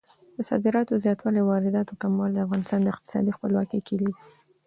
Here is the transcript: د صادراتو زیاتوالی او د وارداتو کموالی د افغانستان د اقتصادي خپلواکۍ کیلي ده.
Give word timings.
د 0.35 0.37
صادراتو 0.49 1.01
زیاتوالی 1.03 1.39
او 1.41 1.45
د 1.45 1.49
وارداتو 1.49 1.99
کموالی 2.01 2.33
د 2.35 2.39
افغانستان 2.45 2.79
د 2.81 2.87
اقتصادي 2.93 3.31
خپلواکۍ 3.37 3.79
کیلي 3.87 4.07
ده. 4.13 4.21